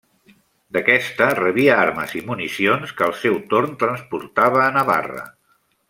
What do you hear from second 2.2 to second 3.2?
i municions que al